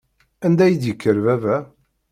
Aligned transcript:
Anda 0.45 0.65
i 0.67 0.75
d-yekker 0.81 1.17
baba. 1.25 1.57